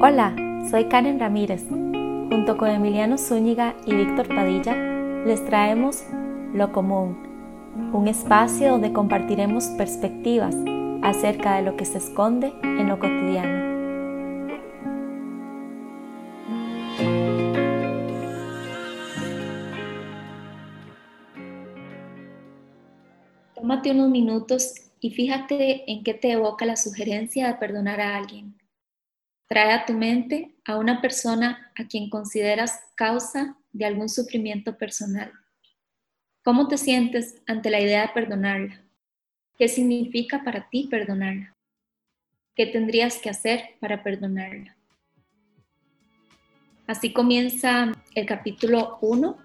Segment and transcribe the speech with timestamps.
[0.00, 0.34] Hola,
[0.70, 1.62] soy Karen Ramírez.
[1.68, 4.74] Junto con Emiliano Zúñiga y Víctor Padilla,
[5.24, 6.02] les traemos
[6.52, 7.16] Lo Común,
[7.92, 10.56] un espacio donde compartiremos perspectivas
[11.02, 13.74] acerca de lo que se esconde en lo cotidiano.
[23.54, 28.54] Tómate unos minutos y fíjate en qué te evoca la sugerencia de perdonar a alguien.
[29.54, 35.30] Trae a tu mente a una persona a quien consideras causa de algún sufrimiento personal.
[36.42, 38.82] ¿Cómo te sientes ante la idea de perdonarla?
[39.56, 41.54] ¿Qué significa para ti perdonarla?
[42.56, 44.76] ¿Qué tendrías que hacer para perdonarla?
[46.88, 49.38] Así comienza el capítulo 1,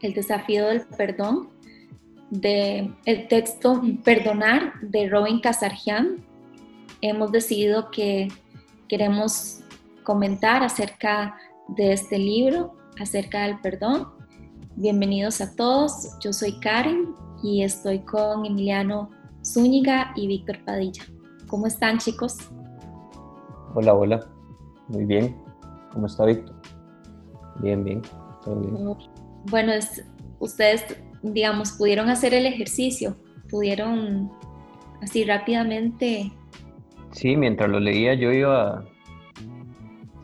[0.00, 1.50] el desafío del perdón,
[2.30, 6.26] de el texto Perdonar de Robin Casarjian.
[7.00, 8.26] Hemos decidido que
[8.92, 9.60] queremos
[10.02, 11.34] comentar acerca
[11.66, 14.08] de este libro, acerca del perdón.
[14.76, 19.08] Bienvenidos a todos, yo soy Karen y estoy con Emiliano
[19.42, 21.04] Zúñiga y Víctor Padilla.
[21.46, 22.36] ¿Cómo están chicos?
[23.74, 24.26] Hola, hola,
[24.88, 25.42] muy bien.
[25.94, 26.54] ¿Cómo está Víctor?
[27.62, 28.02] Bien, bien,
[28.44, 28.94] todo bien.
[29.46, 29.72] Bueno,
[30.38, 30.84] ustedes,
[31.22, 33.16] digamos, pudieron hacer el ejercicio,
[33.48, 34.30] pudieron
[35.00, 36.30] así rápidamente
[37.12, 38.84] Sí, mientras lo leía yo iba,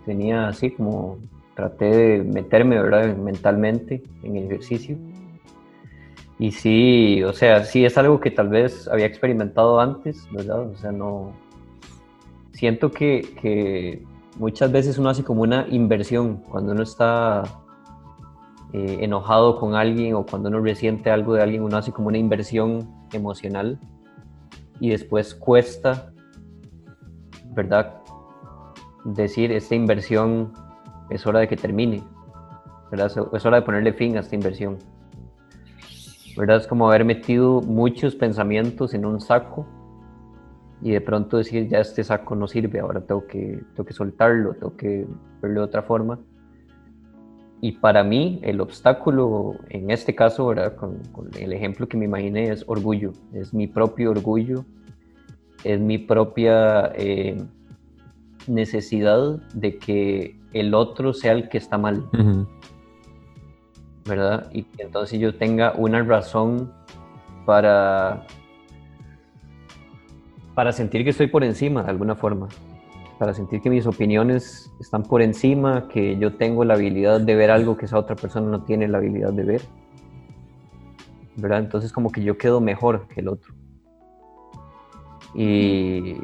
[0.04, 1.18] tenía así como,
[1.54, 3.14] traté de meterme, ¿verdad?
[3.16, 4.96] Mentalmente en el ejercicio.
[6.38, 10.60] Y sí, o sea, sí es algo que tal vez había experimentado antes, ¿verdad?
[10.70, 11.32] O sea, no...
[12.52, 14.02] Siento que,
[14.36, 17.42] muchas veces uno hace como una inversión cuando uno está
[18.72, 22.18] eh, enojado con alguien o cuando uno resiente algo de alguien, uno hace como una
[22.18, 23.78] inversión emocional
[24.80, 26.12] y después cuesta
[27.58, 28.02] ¿verdad?
[29.04, 30.52] Decir, esta inversión
[31.10, 32.04] es hora de que termine,
[32.88, 33.10] ¿verdad?
[33.32, 34.78] Es hora de ponerle fin a esta inversión.
[36.36, 36.58] ¿Verdad?
[36.58, 39.66] Es como haber metido muchos pensamientos en un saco
[40.82, 44.54] y de pronto decir, ya este saco no sirve, ahora tengo que, tengo que soltarlo,
[44.54, 45.08] tengo que
[45.42, 46.20] verlo de otra forma.
[47.60, 50.76] Y para mí el obstáculo en este caso, ¿verdad?
[50.76, 54.64] Con, con, el ejemplo que me imaginé es orgullo, es mi propio orgullo
[55.64, 57.42] es mi propia eh,
[58.46, 62.04] necesidad de que el otro sea el que está mal.
[64.06, 64.48] ¿Verdad?
[64.52, 66.72] Y que entonces yo tenga una razón
[67.44, 68.26] para,
[70.54, 72.48] para sentir que estoy por encima de alguna forma.
[73.18, 77.50] Para sentir que mis opiniones están por encima, que yo tengo la habilidad de ver
[77.50, 79.62] algo que esa otra persona no tiene la habilidad de ver.
[81.36, 81.58] ¿Verdad?
[81.58, 83.57] Entonces como que yo quedo mejor que el otro.
[85.34, 86.16] Y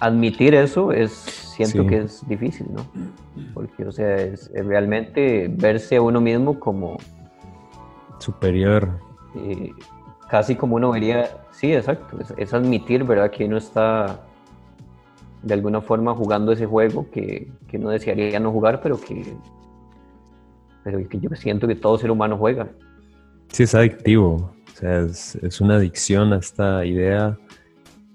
[0.00, 2.84] admitir eso es, siento que es difícil, ¿no?
[3.54, 6.98] Porque, o sea, es, realmente verse a uno mismo como...
[8.18, 8.90] Superior.
[10.28, 13.30] casi como uno vería, sí, exacto, es, admitir, ¿verdad?
[13.30, 14.24] Que uno está
[15.42, 19.34] de alguna forma jugando ese juego que, que uno desearía no jugar, pero que,
[20.82, 22.68] pero que yo siento que todo ser humano juega.
[23.52, 24.50] Sí, es adictivo.
[24.78, 27.36] Sea, es, una adicción a esta idea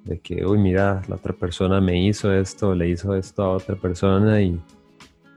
[0.06, 3.76] de que, uy, mira, la otra persona me hizo esto, le hizo esto a otra
[3.76, 4.62] persona y,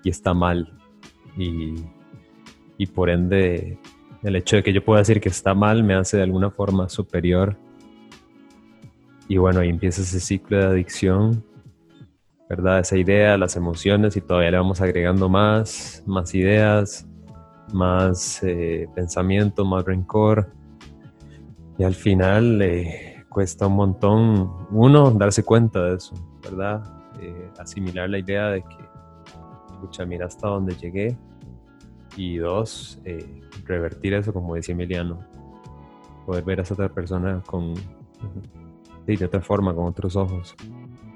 [0.04, 0.72] está mal.
[1.36, 1.74] Y,
[2.78, 3.76] y, por ende,
[4.22, 6.88] el hecho de que yo pueda decir que está mal me hace de alguna forma
[6.88, 7.56] superior.
[9.26, 11.44] Y bueno, ahí empieza ese ciclo de adicción,
[12.48, 12.78] ¿verdad?
[12.78, 17.04] Esa idea, las emociones y todavía le vamos agregando más, más ideas,
[17.72, 20.54] más eh, pensamiento, más rencor
[21.78, 26.82] y al final eh, cuesta un montón, uno, darse cuenta de eso, ¿verdad?
[27.20, 28.76] Eh, asimilar la idea de que,
[29.72, 31.16] escucha, mira hasta dónde llegué.
[32.16, 35.18] Y dos, eh, revertir eso, como decía Emiliano,
[36.24, 37.74] poder ver a esa otra persona con,
[39.04, 40.54] de otra forma, con otros ojos.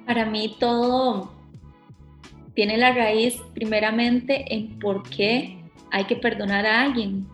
[0.06, 1.30] Para mí todo
[2.54, 7.26] tiene la raíz primeramente en por qué hay que perdonar a alguien,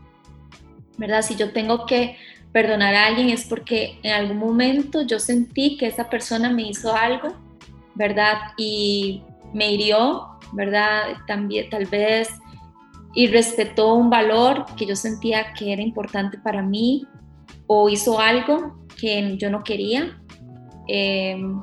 [0.97, 1.23] ¿verdad?
[1.23, 2.17] Si yo tengo que
[2.57, 6.97] perdonar a alguien es porque en algún momento yo sentí que esa persona me hizo
[6.97, 7.37] algo,
[7.95, 8.39] ¿verdad?
[8.57, 9.23] Y
[9.53, 11.19] me hirió, ¿verdad?
[11.27, 12.31] También tal vez
[13.15, 17.07] y respetó un valor que yo sentía que era importante para mí
[17.67, 20.19] o hizo algo que yo no quería.
[20.89, 21.61] Em,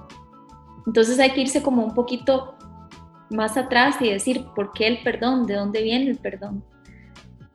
[0.85, 2.55] entonces hay que irse como un poquito
[3.31, 5.47] más atrás y decir, ¿por qué el perdón?
[5.47, 6.63] ¿De dónde viene el perdón?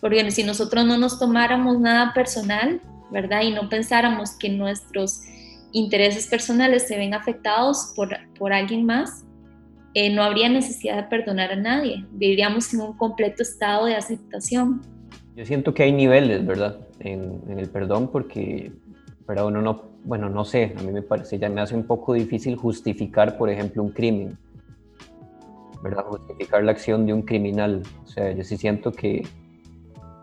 [0.00, 3.42] Porque si nosotros no nos tomáramos nada personal, ¿verdad?
[3.42, 5.22] Y no pensáramos que nuestros
[5.72, 9.24] intereses personales se ven afectados por, por alguien más,
[9.94, 14.82] eh, no habría necesidad de perdonar a nadie, viviríamos en un completo estado de aceptación.
[15.34, 16.78] Yo siento que hay niveles, ¿verdad?
[17.00, 18.72] En, el perdón porque,
[19.26, 22.14] pero uno no, bueno, no sé, a mí me parece, ya me hace un poco
[22.14, 24.38] difícil justificar, por ejemplo, un crimen,
[25.82, 26.04] ¿verdad?
[26.04, 27.82] Justificar la acción de un criminal.
[28.04, 29.26] O sea, yo sí siento que,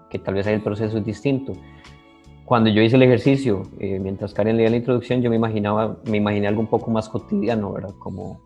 [0.10, 1.54] que tal vez ahí el proceso es distinto.
[2.46, 6.18] Cuando yo hice el ejercicio, eh, mientras Karen leía la introducción, yo me imaginaba, me
[6.18, 7.96] imaginé algo un poco más cotidiano, ¿verdad?
[7.98, 8.40] Como,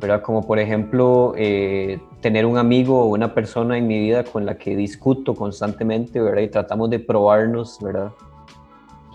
[0.00, 0.22] ¿verdad?
[0.22, 4.56] Como por ejemplo, eh, tener un amigo o una persona en mi vida con la
[4.56, 6.40] que discuto constantemente, ¿verdad?
[6.40, 8.12] Y tratamos de probarnos, ¿verdad?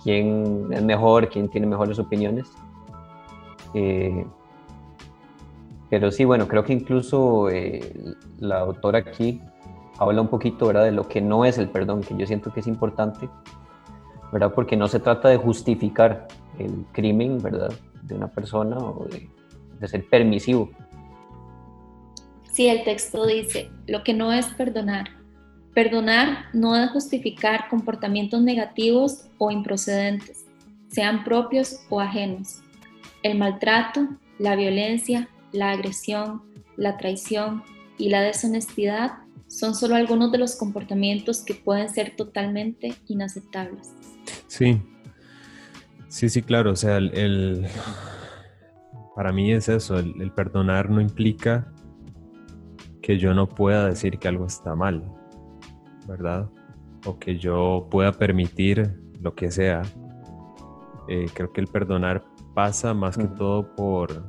[0.03, 2.51] Quién es mejor, quién tiene mejores opiniones.
[3.74, 4.27] Eh,
[5.89, 7.48] pero sí, bueno, creo que incluso
[8.39, 9.42] la autora aquí
[9.97, 10.85] habla un poquito ¿verdad?
[10.85, 13.29] de lo que no es el perdón, que yo siento que es importante,
[14.31, 14.53] ¿verdad?
[14.53, 16.27] porque no se trata de justificar
[16.57, 17.73] el crimen ¿verdad?
[18.01, 19.29] de una persona o de,
[19.79, 20.69] de ser permisivo.
[22.51, 25.09] Sí, el texto dice, lo que no es perdonar.
[25.73, 30.45] Perdonar no es justificar comportamientos negativos o improcedentes,
[30.89, 32.61] sean propios o ajenos.
[33.23, 36.41] El maltrato, la violencia, la agresión,
[36.75, 37.63] la traición
[37.97, 39.19] y la deshonestidad
[39.51, 43.94] son solo algunos de los comportamientos que pueden ser totalmente inaceptables.
[44.48, 44.81] Sí,
[46.07, 46.71] sí, sí, claro.
[46.71, 47.68] O sea, el,
[49.13, 51.71] para mí es eso, el, perdonar no implica
[53.01, 55.03] que yo no pueda decir que algo está mal,
[56.07, 56.50] ¿verdad?
[57.06, 59.81] O que yo pueda permitir lo que sea.
[61.09, 62.24] Eh, creo que el perdonar
[62.56, 64.24] pasa más que todo por,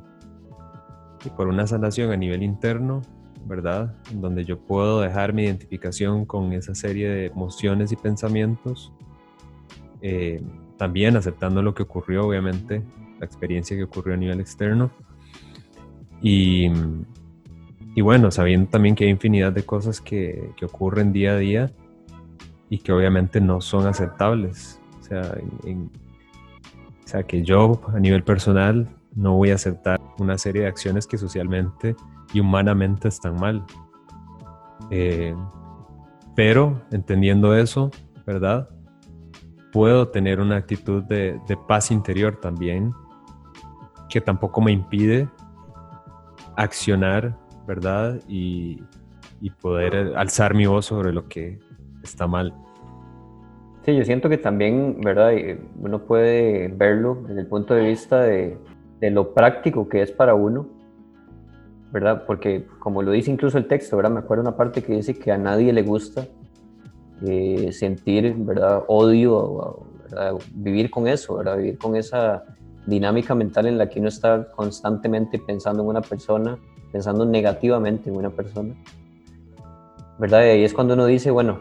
[1.37, 3.01] por una sanación a nivel interno
[3.45, 3.95] ¿verdad?
[4.13, 8.91] Donde yo puedo dejar mi identificación con esa serie de emociones y pensamientos,
[10.01, 10.41] eh,
[10.77, 12.81] también aceptando lo que ocurrió, obviamente,
[13.19, 14.91] la experiencia que ocurrió a nivel externo.
[16.21, 16.69] Y,
[17.95, 21.71] y bueno, sabiendo también que hay infinidad de cosas que, que, ocurren día a día
[22.69, 24.79] y que obviamente no son aceptables.
[25.11, 25.15] O
[27.03, 31.05] o sea, que yo a nivel personal no voy a aceptar una serie de acciones
[31.05, 31.95] que socialmente
[32.33, 33.63] y humanamente están mal.
[34.89, 35.35] Eh,
[36.35, 37.91] pero entendiendo eso,
[38.25, 38.67] ¿verdad?
[39.71, 42.91] Puedo tener una actitud de, paz interior también,
[44.09, 45.29] que tampoco me impide
[46.57, 47.37] accionar,
[47.67, 48.19] ¿verdad?
[48.27, 48.83] Y,
[49.41, 51.59] y poder alzar mi voz sobre lo que
[52.03, 52.53] está mal.
[53.83, 55.33] Sí, yo siento que también, ¿verdad?
[55.79, 58.57] Uno puede verlo desde el punto de vista de,
[58.99, 60.82] de lo práctico que es para uno
[61.93, 62.23] ¿verdad?
[62.25, 64.09] Porque como lo dice incluso el texto, ¿verdad?
[64.09, 66.25] Me acuerdo una parte que dice que a nadie le gusta
[67.23, 68.83] eh, sentir, ¿verdad?
[68.87, 69.85] Odio,
[70.55, 71.55] vivir con eso, ¿verdad?
[71.57, 72.45] Vivir con esa
[72.87, 76.57] dinámica mental en la que uno está constantemente pensando en una persona,
[76.91, 78.73] pensando negativamente en una persona,
[80.17, 80.45] ¿verdad?
[80.45, 81.59] Y ahí es cuando uno dice, bueno,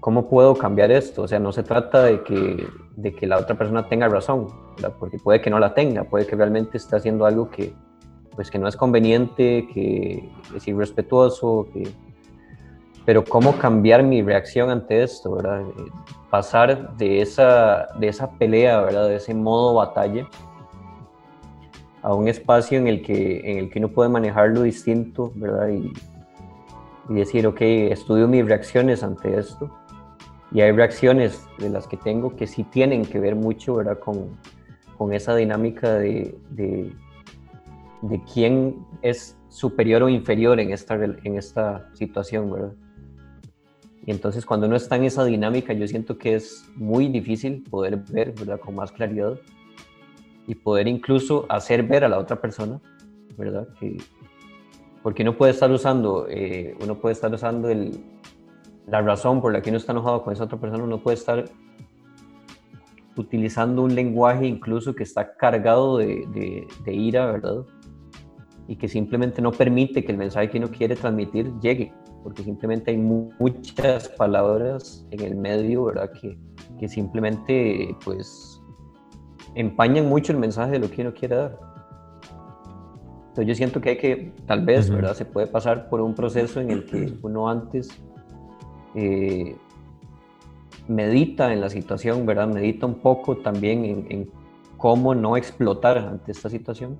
[0.00, 1.22] ¿cómo puedo cambiar esto?
[1.22, 4.96] O sea, no se trata de que, de que la otra persona tenga razón, ¿verdad?
[4.98, 7.72] Porque puede que no la tenga, puede que realmente esté haciendo algo que,
[8.38, 11.88] pues que no es conveniente, que es irrespetuoso, que...
[13.04, 15.62] pero cómo cambiar mi reacción ante esto, ¿verdad?
[15.62, 15.90] Eh,
[16.30, 19.08] pasar de esa, de esa pelea, ¿verdad?
[19.08, 20.28] De ese modo batalla
[22.00, 25.70] a un espacio en el que, en el que uno puede manejarlo distinto, ¿verdad?
[25.70, 25.92] Y,
[27.08, 29.68] y decir, ok, estudio mis reacciones ante esto.
[30.52, 33.98] Y hay reacciones de las que tengo que sí tienen que ver mucho, ¿verdad?
[33.98, 34.38] Con,
[34.96, 36.92] con esa dinámica de, de
[38.02, 42.72] de quién es superior o inferior en esta, en esta situación, ¿verdad?
[44.06, 47.96] Y entonces cuando uno está en esa dinámica, yo siento que es muy difícil poder
[48.10, 48.58] ver, ¿verdad?
[48.60, 49.38] Con más claridad
[50.46, 52.80] y poder incluso hacer ver a la otra persona,
[53.36, 53.68] ¿verdad?
[53.78, 53.98] Que,
[55.02, 58.00] porque uno puede estar usando, eh, uno puede estar usando el,
[58.86, 61.44] la razón por la que uno está enojado con esa otra persona, uno puede estar
[63.16, 67.66] utilizando un lenguaje incluso que está cargado de, de ira, ¿verdad?
[68.68, 71.90] Y que simplemente no permite que el mensaje que uno quiere transmitir llegue,
[72.22, 76.12] porque simplemente hay muchas palabras en el medio, ¿verdad?
[76.12, 76.38] Que,
[76.78, 78.60] que simplemente pues
[79.54, 81.58] empañan mucho el mensaje de lo que uno quiere dar.
[83.28, 85.14] Entonces yo siento que hay que, tal vez, ¿verdad?
[85.14, 87.88] Se puede pasar por un proceso en el que uno antes
[88.94, 89.56] eh,
[90.88, 92.48] medita en la situación, ¿verdad?
[92.48, 94.30] Medita un poco también en, en
[94.76, 96.98] cómo no explotar ante esta situación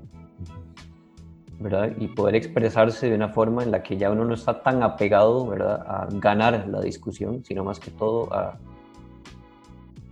[1.61, 1.93] ¿verdad?
[1.99, 5.47] Y poder expresarse de una forma en la que ya uno no está tan apegado,
[5.47, 5.85] ¿verdad?
[5.87, 8.57] A ganar la discusión, sino más que todo a,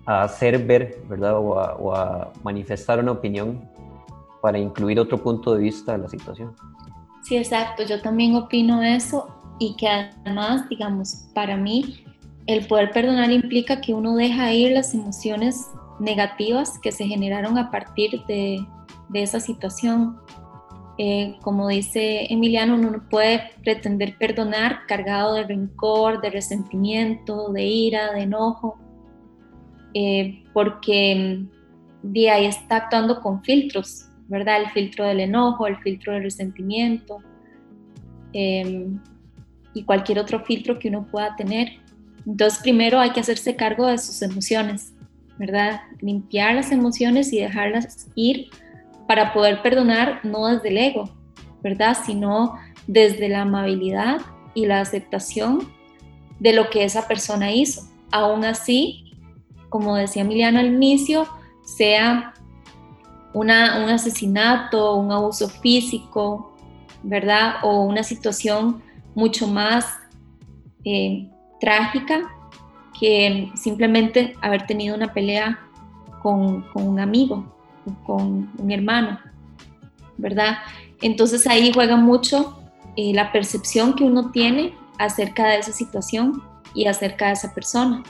[0.06, 1.36] a hacer ver, ¿verdad?
[1.38, 3.68] O a, manifestar una opinión
[4.40, 6.54] para incluir otro punto de vista de la situación.
[7.22, 7.82] Sí, exacto.
[7.82, 12.04] Yo también opino eso y que además, digamos, para mí,
[12.46, 15.66] el poder perdonar implica que uno deja ir las emociones
[15.98, 18.64] negativas que se generaron a partir de,
[19.08, 20.16] de esa situación.
[20.98, 27.64] Eh, como dice Emiliano, uno no puede pretender perdonar cargado de rencor, de resentimiento, de
[27.64, 28.78] ira, de enojo,
[29.92, 34.62] eh, porque mm, de ahí está actuando con filtros, ¿verdad?
[34.62, 37.18] El filtro del enojo, el filtro del resentimiento
[38.32, 38.98] em,
[39.74, 41.72] y cualquier otro filtro que uno pueda tener.
[42.26, 44.94] Entonces, primero hay que hacerse cargo de sus emociones,
[45.38, 45.80] ¿verdad?
[46.00, 48.48] Limpiar las emociones y dejarlas ir
[49.06, 51.10] para poder perdonar no desde el ego,
[51.62, 51.96] ¿verdad?
[52.04, 54.20] Sino desde la amabilidad
[54.54, 55.68] y la aceptación
[56.38, 57.82] de lo que esa persona hizo.
[58.10, 59.12] Aún así,
[59.68, 61.26] como decía Emiliano al inicio,
[61.64, 62.34] sea
[63.32, 66.54] un asesinato, un abuso físico,
[67.02, 67.56] ¿verdad?
[67.62, 68.82] O una situación
[69.14, 69.98] mucho más
[70.84, 71.28] eh,
[71.60, 72.22] trágica
[72.98, 75.58] que simplemente haber tenido una pelea
[76.22, 77.55] con un amigo,
[78.04, 79.18] con un hermano,
[80.16, 80.58] ¿verdad?
[81.02, 82.58] Entonces ahí juega mucho
[82.96, 86.42] eh, la percepción que uno tiene acerca de esa situación
[86.74, 88.02] y acerca de esa persona,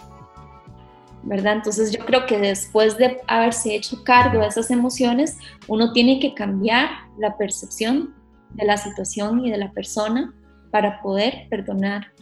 [1.23, 1.55] ¿verdad?
[1.55, 6.35] Entonces yo creo que después de haberse hecho cargo de esas emociones, uno tiene que
[6.35, 8.15] cambiar la percepción
[8.51, 10.33] de la situación y de la persona
[10.71, 12.13] para poder perdonar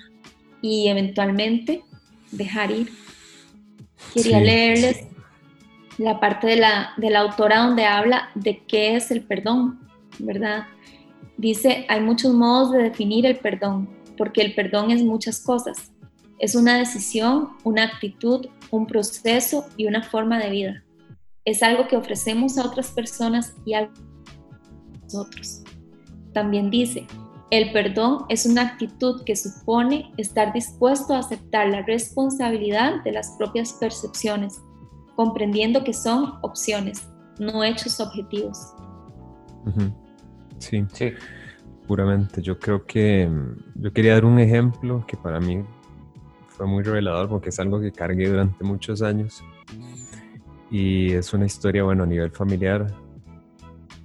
[0.63, 1.83] y eventualmente
[2.31, 2.91] dejar ir.
[4.15, 5.07] Quería leerles
[5.99, 9.81] la parte de la, autora donde habla de qué es el perdón,
[10.19, 10.67] ¿verdad?
[11.37, 15.93] Dice, hay muchos modos de definir el perdón, porque el perdón es muchas cosas.
[16.39, 20.85] Es una decisión, una actitud, un proceso y una forma de vida.
[21.45, 23.91] Es algo que ofrecemos a otras personas y a
[25.03, 25.63] nosotros.
[26.33, 27.07] También dice,
[27.51, 33.31] el perdón es una actitud que supone estar dispuesto a aceptar la responsabilidad de las
[33.39, 34.61] propias percepciones
[35.17, 38.75] comprendiendo que son opciones, no hechos objetivos.
[40.59, 41.13] Sí, sí,
[41.87, 42.43] puramente.
[42.43, 45.65] Yo creo que mm, yo quería dar un ejemplo que para mí
[46.49, 49.43] fue muy revelador porque es algo que cargué durante muchos años
[50.71, 52.87] y es una historia, bueno, a nivel familiar,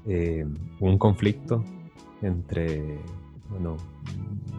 [0.08, 0.46] eh,
[0.80, 1.64] un conflicto
[2.22, 3.00] entre,
[3.50, 3.78] bueno,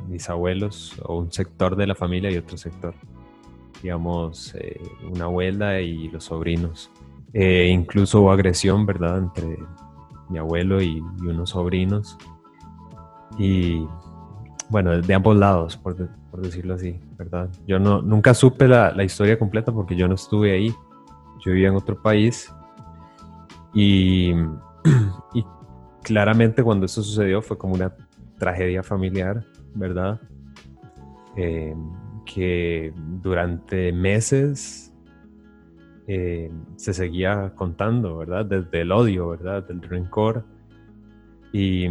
[0.09, 2.95] mis abuelos o un sector de la familia y otro sector
[3.83, 6.91] digamos, eh, una abuela y los sobrinos.
[7.33, 9.59] Eh, incluso hubo agresión, ¿verdad?, entre
[10.29, 12.17] mi abuelo y, unos sobrinos.
[13.39, 13.87] Y
[14.69, 15.97] bueno, de ambos lados, por,
[16.41, 17.49] decirlo así, ¿verdad?
[17.67, 20.75] Yo no, nunca supe la, la, historia completa porque yo no estuve ahí.
[21.45, 22.53] Yo vivía en otro país.
[23.75, 24.31] Y,
[25.35, 25.45] y
[26.03, 27.93] claramente cuando eso sucedió fue como una
[28.39, 29.45] tragedia familiar,
[29.75, 30.21] ¿verdad?
[31.37, 31.75] Eh,
[32.33, 34.93] que durante meses
[36.07, 38.45] eh, se seguía contando, ¿verdad?
[38.45, 39.67] Desde el odio, ¿verdad?
[39.67, 40.45] Del rencor.
[41.53, 41.89] Y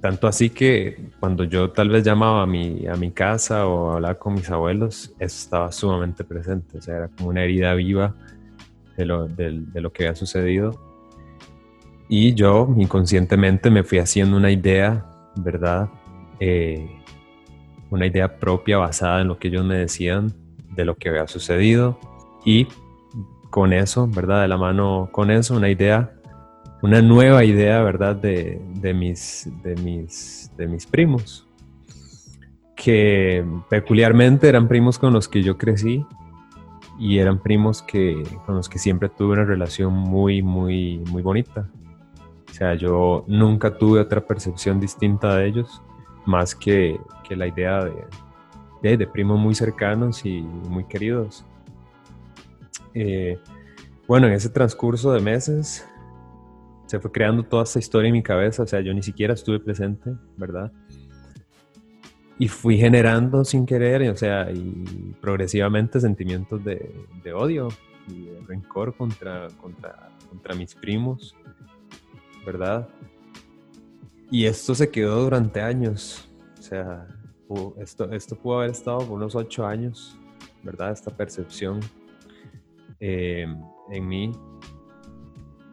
[0.00, 4.14] tanto así que cuando yo tal vez llamaba a mi, a mi casa o hablaba
[4.16, 6.78] con mis abuelos, estaba sumamente presente.
[6.78, 8.14] O sea, era como una herida viva
[8.96, 10.78] de lo, de lo que había sucedido.
[12.08, 15.04] Y yo inconscientemente me fui haciendo una idea,
[15.36, 15.88] ¿verdad?
[16.38, 16.95] Eh,
[17.90, 20.32] una idea propia basada en lo que ellos me decían
[20.74, 21.98] de lo que había sucedido
[22.44, 22.68] y
[23.50, 24.42] con eso, ¿verdad?
[24.42, 26.12] De la mano con eso, una idea,
[26.82, 28.16] una nueva idea, ¿verdad?
[28.16, 28.60] De,
[28.94, 31.46] mis, de, mis, de mis primos,
[32.74, 36.04] que peculiarmente eran primos con los que yo crecí
[36.98, 41.68] y eran primos que, con los que siempre tuve una relación muy, muy, muy bonita.
[42.50, 45.82] O sea, yo nunca tuve otra percepción distinta de ellos
[46.26, 47.84] más que, la idea
[48.82, 51.44] de, de, primos muy cercanos y muy queridos.
[52.94, 53.38] Eh,
[54.06, 55.84] bueno, en ese transcurso de meses
[56.86, 59.58] se fue creando toda esta historia en mi cabeza, o sea, yo ni siquiera estuve
[59.58, 60.72] presente, ¿verdad?
[62.38, 67.68] Y fui generando sin querer, o sea, y progresivamente sentimientos de, odio
[68.08, 71.34] y de rencor contra, contra, contra mis primos,
[72.44, 72.88] ¿verdad?
[74.30, 76.28] Y esto se quedó durante años.
[76.58, 77.06] O sea,
[77.78, 80.18] esto, esto pudo haber estado por unos ocho años,
[80.62, 80.92] ¿verdad?
[80.92, 81.80] Esta percepción
[82.98, 84.32] em, en mí.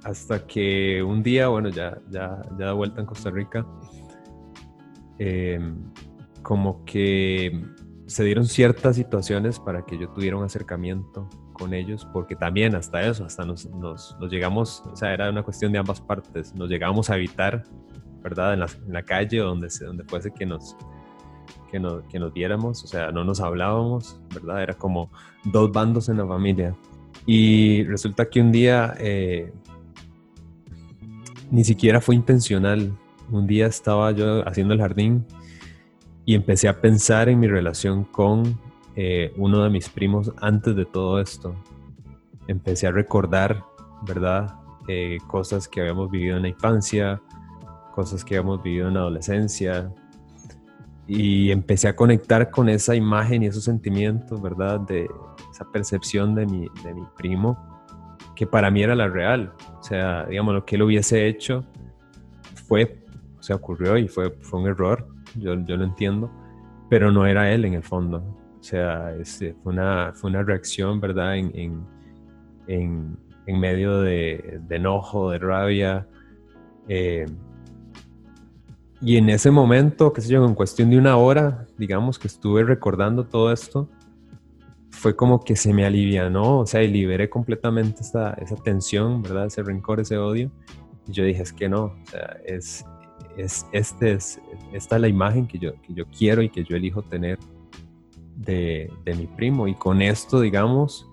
[0.04, 3.66] Hasta que un día, bueno, ya, ya, ya de vuelta en Costa Rica,
[5.18, 5.78] em,
[6.42, 7.64] como que
[8.06, 13.02] se dieron ciertas situaciones para que yo tuviera un acercamiento con ellos, porque también hasta
[13.02, 17.10] eso, hasta nos, nos, llegamos, o sea, era una cuestión de ambas partes, nos llegamos
[17.10, 17.64] a evitar,
[18.24, 18.54] ¿verdad?
[18.54, 20.76] En la, calle, donde, donde fuese que nos,
[21.70, 24.64] que, nos, que nos viéramos, o sea, no nos hablábamos, ¿verdad?
[24.64, 25.10] Era como
[25.44, 26.76] dos bandos en la familia.
[27.26, 29.52] Y resulta que un día, eh,
[31.52, 32.94] ni siquiera fue intencional,
[33.32, 35.26] un día estaba yo haciendo el jardín
[36.26, 38.58] y empecé a pensar en mi relación con
[38.96, 41.56] eh, uno de mis primos antes de todo esto.
[42.48, 43.64] Empecé a recordar,
[44.06, 44.56] ¿verdad?
[44.88, 47.22] Eh, cosas que habíamos vivido en la infancia,
[47.94, 49.92] cosas que habíamos vivido en la adolescencia.
[51.08, 54.80] Y empecé a conectar con esa imagen y esos sentimientos, ¿verdad?
[54.82, 55.10] De
[55.52, 57.58] esa percepción de mi, de mi primo,
[58.36, 59.54] que para mí era la real.
[59.80, 61.66] O sea, digamos, lo que él hubiese hecho
[62.68, 63.04] fue,
[63.38, 66.32] o sea, ocurrió y fue, fue un error, yo, yo lo entiendo,
[66.90, 68.24] pero no era él en el fondo.
[68.60, 71.36] O sea, este, fue, una, fue una reacción, ¿verdad?
[71.36, 71.86] En, en,
[72.68, 76.08] en, en medio de, de, enojo, de rabia.
[76.88, 77.26] Eh,
[79.04, 82.64] y en ese momento, qué sé yo, en cuestión de una hora, digamos que estuve
[82.64, 83.90] recordando todo esto,
[84.92, 89.48] fue como que se me alivianó, o sea, y liberé completamente esa, esa tensión, ¿verdad?
[89.48, 90.50] Ese rencor, ese odio.
[91.08, 92.86] Y yo dije, es que no, o sea, es,
[93.36, 94.40] es, este es,
[94.72, 97.38] esta es la imagen que yo, que yo quiero y que yo elijo tener
[98.38, 99.68] de, mi primo.
[99.68, 101.06] Y con esto, digamos,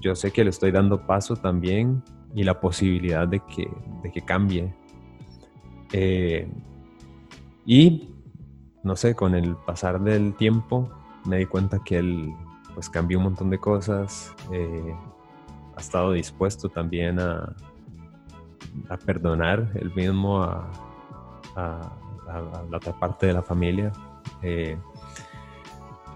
[0.00, 2.02] yo sé que le estoy dando paso también
[2.34, 3.70] y la posibilidad de que,
[4.02, 4.74] de que cambie.
[5.92, 6.46] Eh,
[7.64, 8.10] y,
[8.82, 10.90] no sé, con el pasar del tiempo
[11.24, 12.32] me di cuenta que él
[12.74, 14.94] pues cambió un montón de cosas, eh,
[15.76, 17.54] ha estado dispuesto también a,
[19.04, 20.70] perdonar el mismo a,
[21.56, 21.92] a,
[22.70, 23.92] la otra parte de la familia.
[24.42, 24.78] Eh,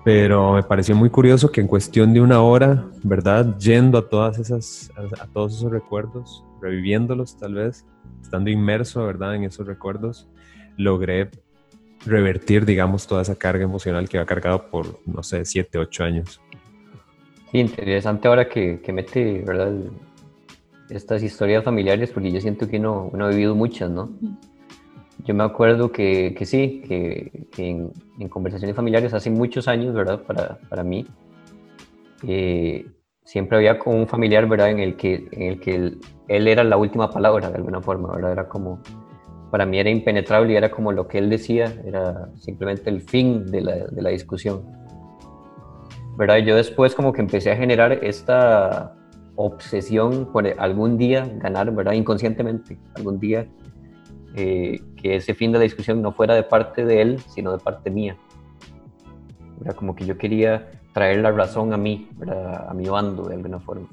[0.07, 3.59] pero me pareció muy curioso que en cuestión de una hora, ¿verdad?
[3.59, 7.85] Yendo a todas esas, a, todos esos recuerdos, reviviéndolos tal vez,
[8.23, 9.35] estando inmerso, ¿verdad?
[9.35, 10.29] En esos recuerdos,
[10.77, 11.31] logré
[12.05, 16.41] revertir, digamos, toda esa carga emocional que ha cargado por, no sé, siete, ocho años.
[17.51, 19.73] Sí, interesante ahora que, que mete, ¿verdad?
[20.91, 24.11] Estas historias familiares, porque yo siento que uno, uno ha vivido muchas, ¿no?
[25.25, 30.23] Yo me acuerdo que, que sí, que, en, conversaciones familiares hace muchos años, ¿verdad?
[30.23, 31.07] Para, para mí,
[32.27, 32.87] eh,
[33.25, 34.71] siempre había como un familiar, ¿verdad?
[34.71, 35.75] En el que, en el que
[36.29, 38.33] él, era la última palabra, de alguna forma, ¿verdad?
[38.33, 38.81] Era como,
[39.51, 43.47] para mí era impenetrable y era como lo que él decía, era simplemente el fin
[43.47, 44.63] de la, de la discusión.
[46.17, 46.39] ¿Verdad?
[46.39, 48.95] Yo después como que empecé a generar esta
[49.37, 51.93] obsesión por algún día ganar, ¿verdad?
[51.93, 53.47] Inconscientemente, algún día
[54.35, 57.59] eh, que ese fin de la discusión no fuera de parte de él, sino de
[57.59, 58.17] parte mía.
[59.63, 63.61] Era como que yo quería traer la razón a mí, a mi bando de alguna
[63.61, 63.89] forma.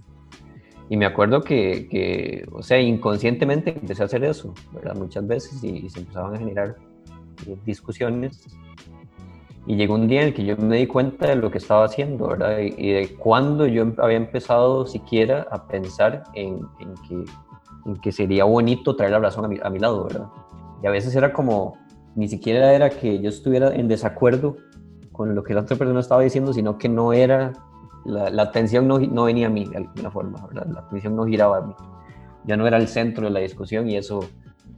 [0.89, 4.95] Y me acuerdo que, que, o sea, inconscientemente empecé a hacer eso, ¿verdad?
[4.95, 6.75] Muchas veces y, se empezaban a generar
[7.47, 8.45] eh, discusiones.
[9.65, 11.85] Y llegó un día en el que yo me di cuenta de lo que estaba
[11.85, 12.59] haciendo, ¿verdad?
[12.59, 17.31] Y, de cuándo yo había empezado siquiera a pensar en, en que
[18.01, 20.27] que sería bonito traer la razón a mi, a mi lado, ¿verdad?
[20.81, 21.77] Y a veces era como,
[22.15, 24.57] ni siquiera era que yo estuviera en desacuerdo
[25.11, 27.53] con lo que la otra persona estaba diciendo, sino que no era,
[28.05, 30.47] la, atención no, no, venía a mí de alguna forma.
[30.53, 31.73] La atención no giraba a mí.
[32.45, 34.27] Ya no era el centro de la discusión y eso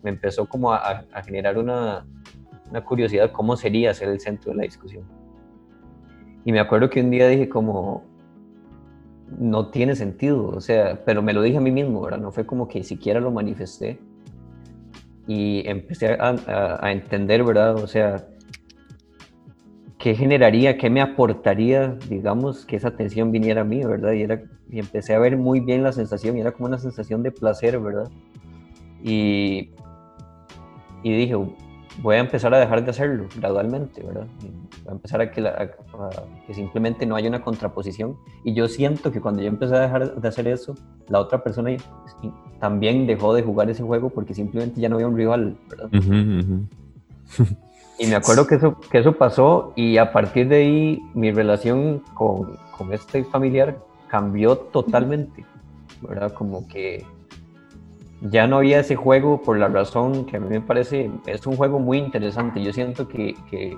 [0.04, 2.06] me empezó como a, a generar una,
[2.70, 5.04] una curiosidad, ¿cómo sería ser el centro de la discusión?
[6.44, 8.04] Y me acuerdo que un día dije como,
[9.40, 12.20] no tiene sentido, o sea, pero me lo dije a mí mismo, ¿verdad?
[12.20, 14.00] No fue como que siquiera lo manifesté
[15.28, 17.76] y empecé a, entender, ¿verdad?
[17.76, 18.28] O sea,
[20.06, 24.12] ¿qué generaría, qué me aportaría, digamos, que esa atención viniera a mí, ¿verdad?
[24.12, 24.40] Y, era,
[24.70, 27.80] y empecé a ver muy bien la sensación y era como una sensación de placer,
[27.80, 28.08] ¿verdad?
[29.04, 29.72] Y,
[31.02, 31.36] y dije,
[32.04, 34.28] voy a empezar a dejar de hacerlo gradualmente, ¿verdad?
[34.84, 35.44] Voy a empezar a que,
[36.46, 38.16] que, simplemente no haya una contraposición.
[38.44, 40.76] Y yo siento que cuando yo empecé a dejar de hacer eso,
[41.10, 41.72] la otra persona
[42.60, 45.90] también dejó de jugar ese juego porque simplemente ya no había un rival, ¿verdad?
[47.98, 52.00] y me acuerdo que eso, que eso pasó y a partir de ahí mi relación
[52.14, 53.78] con, con este familiar
[54.08, 55.46] cambió totalmente,
[56.02, 56.34] ¿verdad?
[56.34, 57.06] Como que
[58.22, 61.56] ya no había ese juego por la razón que a mí me parece, es un
[61.56, 62.62] juego muy interesante.
[62.62, 63.78] Yo siento que, que,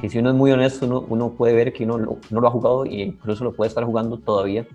[0.00, 1.98] que si uno es muy honesto, uno, uno puede ver que uno,
[2.30, 4.66] no lo ha jugado e incluso lo puede estar jugando todavía,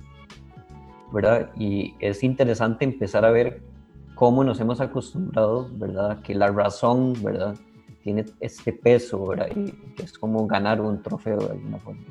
[1.12, 1.52] ¿verdad?
[1.58, 3.64] Y es interesante empezar a ver
[4.16, 6.22] cómo nos hemos acostumbrado, ¿verdad?
[6.22, 7.56] Que la razón, ¿verdad?
[8.04, 9.48] Tiene este peso, ¿verdad?
[9.56, 12.04] Y que es como ganar un trofeo de alguna forma.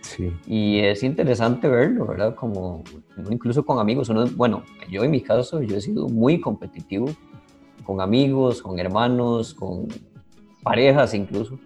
[0.00, 0.32] Sí.
[0.46, 2.34] Y es interesante verlo, ¿verdad?
[2.34, 2.84] Como
[3.28, 4.08] incluso con amigos.
[4.08, 7.08] Uno, bueno, yo en mi caso, yo he sido muy competitivo
[7.84, 9.88] con amigos, con hermanos, con
[10.62, 11.58] parejas incluso,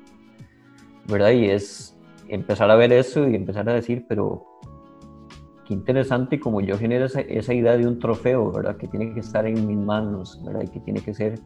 [1.06, 1.30] ¿verdad?
[1.30, 1.96] Y es
[2.28, 4.44] empezar a ver eso y empezar a decir, pero
[5.66, 8.76] qué interesante como yo genero esa, esa idea de un trofeo, ¿verdad?
[8.76, 10.62] Que tiene que estar en mis manos, ¿verdad?
[10.62, 11.40] Y que tiene que ser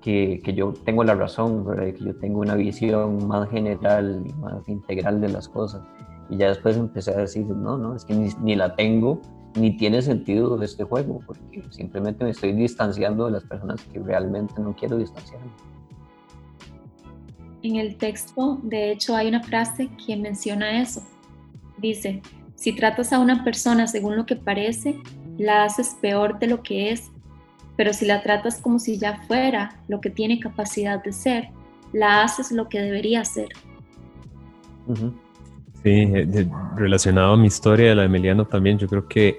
[0.00, 1.92] que, que, yo tengo la razón, ¿verdad?
[1.94, 5.82] que yo tengo una visión más general y más integral de las cosas.
[6.30, 9.20] Y ya después empecé a decir, no, no, es que ni, ni la tengo,
[9.54, 14.54] ni tiene sentido este juego, porque simplemente me estoy distanciando de las personas que realmente
[14.60, 15.50] no quiero distanciarme.
[17.62, 21.02] En el texto, de hecho, hay una frase que menciona eso.
[21.76, 22.22] Dice,
[22.54, 25.00] si tratas a una persona según lo que parece,
[25.38, 27.10] la haces peor de lo que es
[27.78, 31.50] pero si la tratas como si ya fuera lo que tiene capacidad de ser,
[31.92, 33.50] la haces lo que debería ser.
[35.84, 39.38] Sí, eh, relacionado a mi historia, la de Emiliano también, yo creo que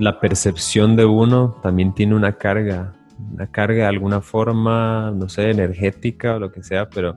[0.00, 2.96] la percepción de uno también tiene una carga,
[3.32, 7.14] una carga de alguna forma, no sé, energética o lo que sea, pero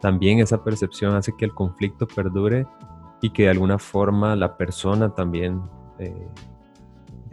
[0.00, 2.64] también esa percepción hace que el conflicto perdure
[3.20, 5.60] y que de alguna forma la persona también
[5.98, 6.28] eh,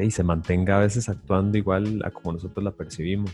[0.06, 3.32] y se mantenga a veces actuando igual a como nosotros la percibimos.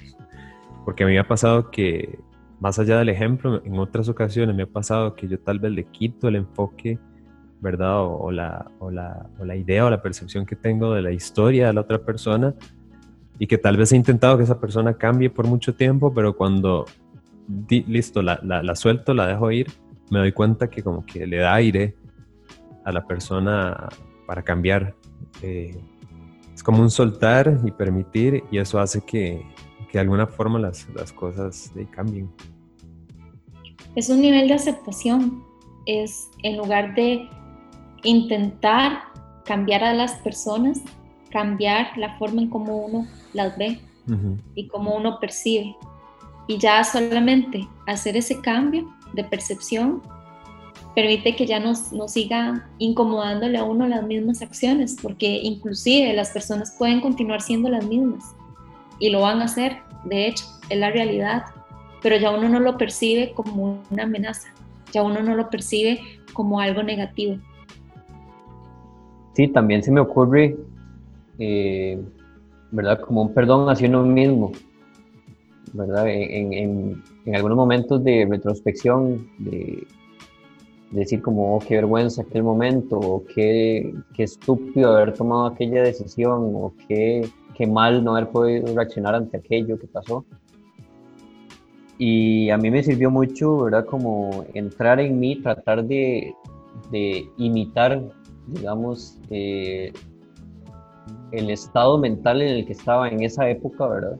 [0.84, 2.19] Porque a mí me ha pasado que,
[2.60, 5.86] más allá del ejemplo, en otras ocasiones me ha pasado que yo tal vez le
[5.86, 6.99] quito el enfoque,
[7.62, 8.01] ¿verdad?
[8.01, 11.67] O, la, o, la, o la idea o la percepción que tengo de la historia
[11.67, 12.54] de la otra persona
[13.39, 16.86] y que tal vez he intentado que esa persona cambie por mucho tiempo, pero cuando
[17.69, 19.67] listo, la, la, suelto, la dejo ir,
[20.10, 21.95] me doy cuenta que como que le da aire
[22.84, 23.89] a la persona
[24.25, 24.95] para cambiar.
[25.41, 25.78] Eh,
[26.65, 29.45] como un soltar y permitir y eso hace que,
[29.93, 32.30] de alguna forma las, las cosas cambien.
[33.95, 35.43] Es un nivel de aceptación,
[35.86, 37.30] es en lugar de
[38.04, 39.04] intentar
[39.45, 40.82] cambiar a las personas,
[41.30, 43.80] cambiar la forma en cómo uno las ve
[44.56, 45.78] y cómo uno percibe.
[46.47, 50.01] Y ya solamente hacer ese cambio de percepción
[50.95, 56.31] permite que ya nos, nos siga incomodándole a uno las mismas acciones, porque inclusive las
[56.31, 58.34] personas pueden continuar siendo las mismas
[58.99, 59.73] y lo van a hacer,
[60.05, 61.43] de hecho, es la realidad,
[62.01, 64.47] pero ya uno no lo percibe como una amenaza,
[64.93, 65.99] ya uno no lo percibe
[66.31, 67.38] como algo negativo.
[69.34, 70.55] Sí, también se me ocurre,
[71.39, 72.01] eh,
[72.71, 73.01] ¿verdad?
[73.01, 74.53] Como un perdón hacia uno mismo,
[75.73, 76.08] ¿verdad?
[76.08, 79.86] En, en, en algunos momentos de retrospección, de,
[80.95, 86.51] decir como, oh, qué vergüenza aquel momento, o qué, qué estúpido haber tomado aquella decisión,
[86.55, 90.25] o qué, qué mal no haber podido reaccionar ante aquello que pasó.
[91.97, 93.86] Y a mí me sirvió mucho, ¿verdad?
[93.86, 96.34] Como entrar en mí, tratar de,
[96.91, 98.01] de imitar,
[98.47, 99.93] digamos, eh,
[101.31, 104.17] el estado mental en el que estaba en esa época, ¿verdad?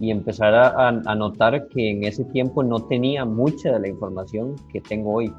[0.00, 4.54] Y empezar a, a notar que en ese tiempo no tenía mucha de la información
[4.72, 5.32] que tengo hoy.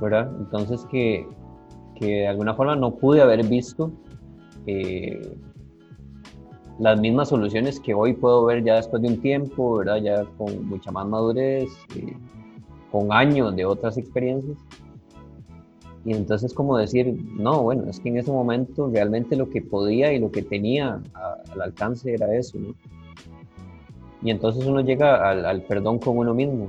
[0.00, 1.26] Entonces que,
[2.00, 3.90] de alguna forma no pude haber visto
[4.66, 5.36] eh,
[6.78, 9.96] las mismas soluciones que hoy puedo ver ya después de un tiempo, ¿verdad?
[9.96, 12.16] Ya con mucha más madurez, eh,
[12.92, 14.58] con años de otras experiencias.
[16.04, 20.12] Y entonces como decir, no, bueno, es que en ese momento realmente lo que podía
[20.12, 21.02] y lo que tenía
[21.52, 22.74] al alcance era eso, ¿no?
[24.22, 26.68] Y entonces uno llega al perdón con uno mismo,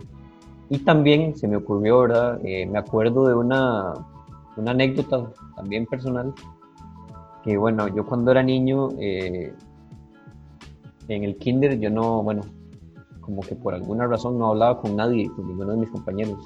[0.70, 2.40] y también se me ocurrió, ¿verdad?
[2.44, 3.94] Eh, me acuerdo de una,
[4.56, 6.34] una, anécdota también personal,
[7.44, 9.54] que bueno, yo cuando era niño, eh,
[11.08, 12.44] en el kinder yo no, bueno,
[13.20, 16.38] como que por alguna razón no hablaba con nadie, con ninguno de mis compañeros.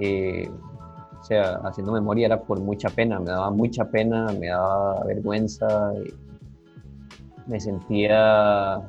[0.00, 0.50] Eh,
[1.20, 5.92] o sea, haciendo memoria era por mucha pena, me daba mucha pena, me daba vergüenza,
[7.46, 8.80] me sentía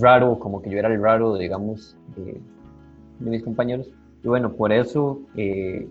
[0.00, 2.40] raro, como que yo era el raro, digamos, de,
[3.20, 3.88] mis compañeros.
[4.22, 5.88] Y bueno, por eso, eh,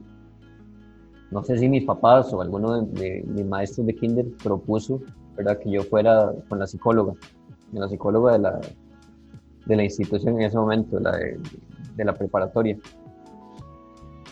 [1.31, 5.01] no sé si mis papás o alguno de, mis maestros de kinder propuso,
[5.35, 5.59] ¿verdad?
[5.59, 7.13] Que yo fuera con la psicóloga,
[7.71, 8.61] la psicóloga de la,
[9.65, 11.39] de la institución en ese momento, la de,
[11.95, 12.77] de la preparatoria.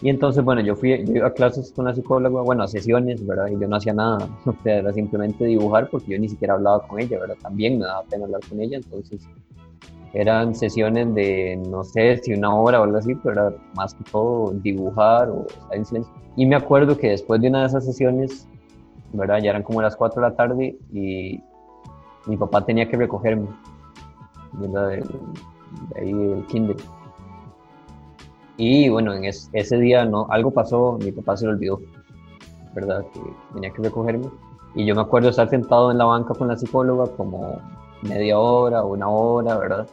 [0.02, 3.26] Y entonces, bueno, yo fui yo iba a clases con la psicóloga, bueno, a sesiones,
[3.26, 3.48] ¿verdad?
[3.48, 6.88] Y yo no hacía nada, o sea, era simplemente dibujar porque yo ni siquiera hablaba
[6.88, 7.36] con ella, ¿verdad?
[7.42, 9.22] También me daba pena hablar con ella, entonces
[10.14, 14.04] eran sesiones de, no sé si una hora o algo así, pero era más que
[14.06, 16.14] todo dibujar o estar en silencio.
[16.36, 18.48] Y me acuerdo que después de una de esas sesiones,
[19.14, 19.40] ¿verdad?
[19.42, 21.42] Ya eran como las 4 de la tarde y
[22.26, 23.48] mi papá tenía que recogerme,
[24.54, 24.90] ¿verdad?
[24.90, 25.04] De,
[25.96, 26.78] ahí del kinder.
[28.58, 31.80] Y bueno, en ese día no, algo pasó, mi papá se lo olvidó,
[32.74, 33.06] ¿verdad?
[33.14, 33.22] Que
[33.54, 34.28] tenía que recogerme.
[34.76, 37.60] Y yo me acuerdo estar sentado en la banca con la psicóloga como
[38.04, 39.88] media hora, una hora, ¿verdad?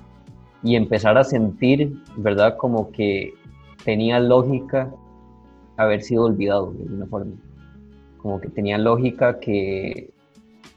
[0.62, 2.56] Y empezar a sentir, ¿verdad?
[2.56, 3.34] Como que
[3.84, 4.92] tenía lógica
[5.76, 7.32] haber sido olvidado de alguna forma.
[8.18, 10.10] Como que tenía lógica que,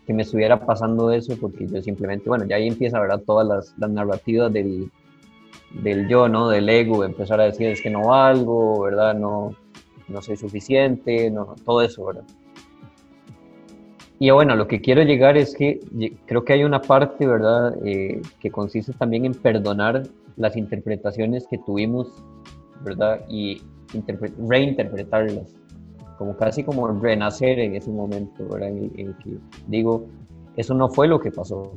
[0.05, 3.23] que me estuviera pasando eso porque yo simplemente, bueno, ya ahí empieza, ¿verdad?
[3.25, 4.91] Todas las, las narrativas del,
[5.83, 6.49] del yo, ¿no?
[6.49, 9.15] Del ego, empezar a decir es que no valgo, ¿verdad?
[9.15, 9.55] No,
[10.07, 12.23] no soy suficiente, no, todo eso, ¿verdad?
[14.21, 15.79] Y bueno, lo que quiero llegar es que
[16.27, 20.03] creo que hay una parte, ¿verdad?, eh, que consiste también en perdonar
[20.37, 22.23] las interpretaciones que tuvimos,
[22.85, 23.25] ¿verdad?
[23.27, 23.63] Y
[24.47, 25.55] reinterpretarlas,
[26.19, 28.69] como casi como renacer en ese momento, ¿verdad?
[28.69, 30.05] En, en que digo,
[30.55, 31.71] eso no fue lo que pasó,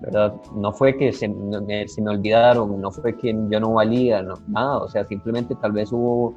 [0.00, 0.36] ¿verdad?
[0.54, 4.34] No fue que se me, se me olvidaron, no fue que yo no valía, no,
[4.46, 6.36] nada, o sea, simplemente tal vez hubo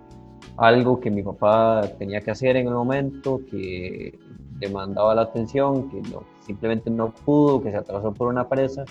[0.57, 4.17] algo que mi papá tenía que hacer en el momento, que
[4.61, 8.85] demandaba la atención, que no, simplemente no pudo, que se atrasó por una presa,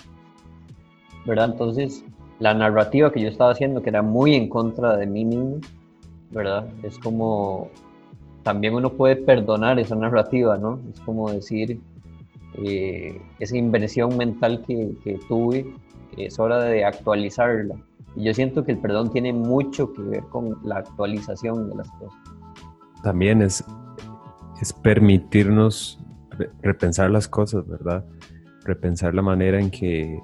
[1.25, 1.51] ¿verdad?
[1.51, 2.03] Entonces,
[2.39, 5.59] la narrativa que yo estaba haciendo, que era muy en contra de mí mismo,
[6.29, 6.67] ¿verdad?
[6.83, 7.69] Es como,
[8.43, 10.79] también uno puede perdonar esa narrativa, ¿no?
[10.93, 11.79] Es como decir,
[12.63, 15.73] eh, esa inversión mental que, que, tuve,
[16.17, 17.75] es hora de actualizarla.
[18.17, 21.89] Y yo siento que el perdón tiene mucho que ver con la actualización de las
[21.91, 22.19] cosas.
[23.03, 23.63] También es,
[24.61, 25.99] es permitirnos
[26.61, 28.05] repensar las cosas, ¿verdad?
[28.63, 30.21] Repensar la manera en que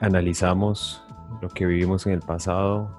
[0.00, 1.02] analizamos
[1.42, 2.90] lo que vivimos en el pasado,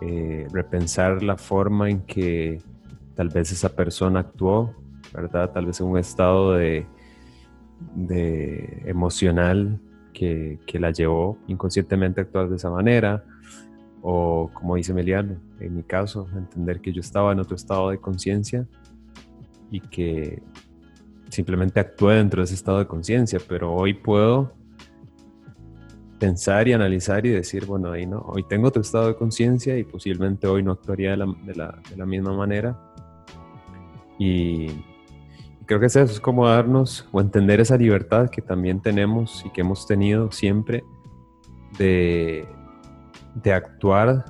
[0.00, 2.60] eh, repensar la forma en que
[3.14, 4.74] tal vez esa persona actuó
[5.12, 5.50] ¿verdad?
[5.50, 6.86] Tal vez un estado de,
[7.94, 9.80] de emocional
[10.12, 13.24] que, que, la llevó inconscientemente a actuar de esa manera,
[14.02, 17.98] o como dice Meliano, en mi caso, entender que yo estaba en otro estado de
[17.98, 18.66] conciencia
[19.70, 20.42] y que
[21.30, 24.52] simplemente actué dentro de ese estado de conciencia, pero hoy puedo
[26.18, 29.84] pensar y analizar y decir, bueno, ahí no, hoy tengo otro estado de conciencia y
[29.84, 32.78] posiblemente hoy no actuaría de la, de la, de la misma manera.
[34.18, 34.68] Y,
[35.66, 39.50] creo que es eso, es como darnos o entender esa libertad que también tenemos y
[39.50, 40.84] que hemos tenido siempre
[41.78, 42.46] de,
[43.34, 44.24] de actuar,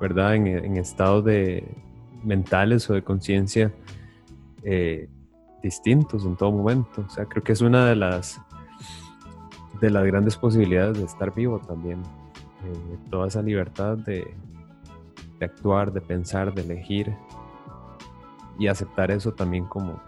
[0.00, 0.34] ¿verdad?
[0.34, 1.76] En, estados de
[2.22, 3.72] mentales o de conciencia
[4.62, 5.08] eh,
[5.62, 7.04] distintos en todo momento.
[7.06, 8.40] O sea, creo que es una de las
[9.80, 12.02] de las grandes posibilidades de estar vivo también.
[12.64, 14.34] Eh, toda esa libertad de,
[15.38, 17.14] de actuar, de pensar, de elegir
[18.58, 19.98] y aceptar eso también como,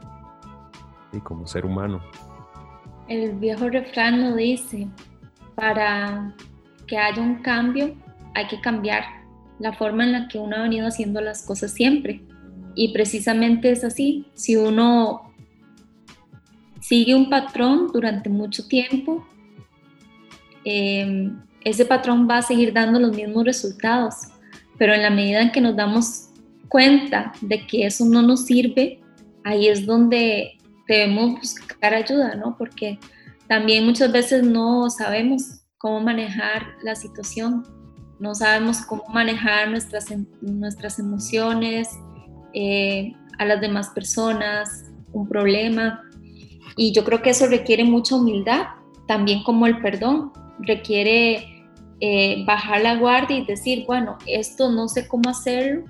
[1.12, 2.00] y como ser humano.
[3.08, 4.88] El viejo refrán nos dice,
[5.54, 6.34] para
[6.86, 7.94] que haya un cambio
[8.34, 9.04] hay que cambiar
[9.58, 12.22] la forma en la que uno ha venido haciendo las cosas siempre.
[12.74, 15.32] Y precisamente es así, si uno
[16.80, 19.26] sigue un patrón durante mucho tiempo,
[20.64, 24.14] em, ese patrón va a seguir dando los mismos resultados,
[24.78, 26.30] pero en la medida en que nos damos
[26.68, 29.00] cuenta de que eso no nos sirve,
[29.44, 32.56] ahí es donde debemos buscar ayuda, ¿no?
[32.56, 32.98] Porque
[33.46, 37.64] también muchas veces no sabemos cómo manejar la situación,
[38.22, 41.88] no sabemos cómo manejar nuestras, em, nuestras emociones,
[42.54, 46.02] eh, a las demás personas, un problema.
[46.76, 48.66] Y yo creo que eso requiere mucha humildad,
[49.08, 51.66] también como el perdón, requiere
[52.00, 55.84] eh, bajar la guardia y decir, bueno, esto no sé cómo hacerlo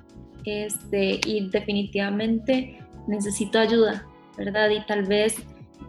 [0.44, 4.06] este, y definitivamente necesito ayuda.
[4.36, 4.70] ¿verdad?
[4.70, 5.36] Y tal vez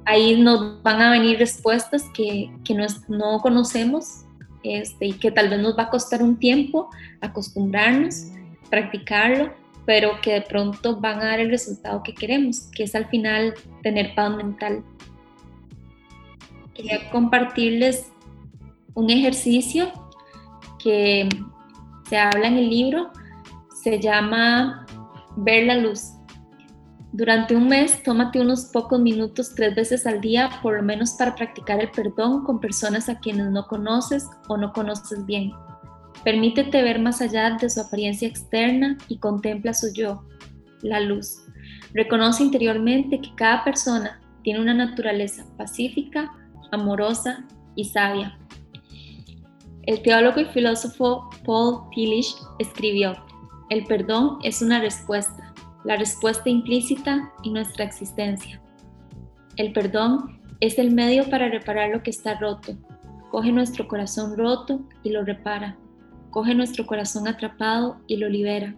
[0.05, 4.22] ahí nos van a venir respuestas que, que no, no, conocemos
[4.63, 6.89] este, y que tal vez nos va a costar un tiempo
[7.21, 8.27] acostumbrarnos,
[8.69, 9.53] practicarlo,
[9.85, 13.53] pero que de pronto van a dar el resultado que queremos, que es al final
[13.81, 14.83] tener paz mental.
[16.73, 18.11] Quería compartirles
[18.93, 19.91] un ejercicio
[20.81, 21.27] que
[22.09, 23.11] se habla en el libro,
[23.83, 24.85] se llama
[25.35, 26.13] Ver la luz.
[27.13, 31.35] Durante un mes, tómate unos pocos minutos tres veces al día, por lo menos para
[31.35, 35.51] practicar el perdón con personas a quienes no conoces o no conoces bien.
[36.23, 40.23] Permítete ver más allá de su apariencia externa y contempla su yo,
[40.81, 41.43] la luz.
[41.93, 46.33] Reconoce interiormente que cada persona tiene una naturaleza pacífica,
[46.71, 47.45] amorosa
[47.75, 48.39] y sabia.
[49.83, 53.13] El teólogo y filósofo Paul Tillich escribió,
[53.69, 55.52] el perdón es una respuesta
[55.83, 58.61] la respuesta implícita en nuestra existencia.
[59.57, 62.75] El perdón es el medio para reparar lo que está roto.
[63.29, 65.77] Coge nuestro corazón roto y lo repara.
[66.29, 68.75] coge nuestro corazón atrapado y lo libera.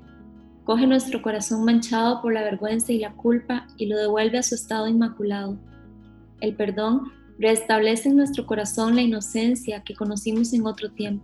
[0.66, 4.56] Coge nuestro corazón manchado por la vergüenza y la culpa y lo devuelve a su
[4.56, 5.58] estado inmaculado.
[6.42, 11.24] El perdón restablece en nuestro corazón la inocencia que conocimos en otro tiempo,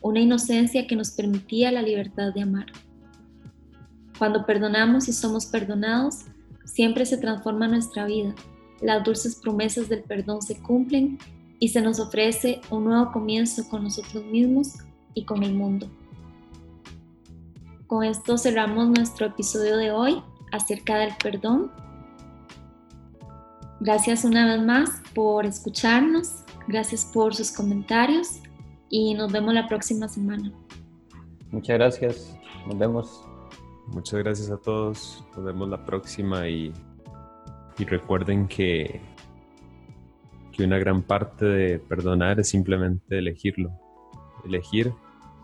[0.00, 2.66] una inocencia que nos permitía la libertad de amar.
[4.20, 6.26] Cuando perdonamos y somos perdonados,
[6.66, 8.34] siempre se transforma nuestra vida.
[8.82, 11.18] Las dulces promesas del perdón se cumplen
[11.58, 14.74] y se nos ofrece un nuevo comienzo con nosotros mismos
[15.14, 15.88] y con el mundo.
[17.86, 21.72] Con esto cerramos nuestro episodio de hoy acerca del perdón.
[23.80, 28.42] Gracias una vez más por escucharnos, gracias por sus comentarios
[28.90, 30.52] y nos vemos la próxima semana.
[31.50, 33.29] Muchas gracias, nos vemos.
[33.86, 36.72] Muchas gracias a todos, nos vemos la próxima y,
[37.78, 39.00] y recuerden que,
[40.52, 43.70] que una gran parte de perdonar es simplemente elegirlo,
[44.44, 44.92] elegir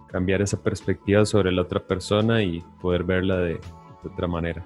[0.07, 4.65] cambiar esa perspectiva sobre la otra persona y poder verla de, de otra manera.